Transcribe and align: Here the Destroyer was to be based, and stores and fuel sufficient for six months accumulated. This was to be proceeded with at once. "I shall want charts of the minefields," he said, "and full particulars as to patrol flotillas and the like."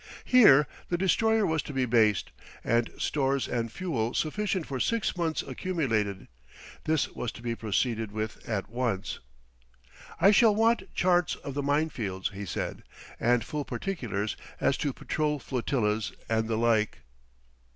Here 0.25 0.65
the 0.89 0.97
Destroyer 0.97 1.45
was 1.45 1.61
to 1.61 1.73
be 1.73 1.85
based, 1.85 2.31
and 2.63 2.89
stores 2.97 3.47
and 3.47 3.71
fuel 3.71 4.15
sufficient 4.15 4.65
for 4.65 4.79
six 4.79 5.15
months 5.15 5.43
accumulated. 5.43 6.27
This 6.85 7.09
was 7.09 7.31
to 7.33 7.43
be 7.43 7.53
proceeded 7.53 8.11
with 8.11 8.49
at 8.49 8.67
once. 8.67 9.19
"I 10.19 10.31
shall 10.31 10.55
want 10.55 10.91
charts 10.95 11.35
of 11.35 11.53
the 11.53 11.61
minefields," 11.61 12.31
he 12.33 12.47
said, 12.47 12.81
"and 13.19 13.43
full 13.43 13.63
particulars 13.63 14.35
as 14.59 14.75
to 14.77 14.91
patrol 14.91 15.37
flotillas 15.37 16.13
and 16.27 16.47
the 16.47 16.57
like." 16.57 17.01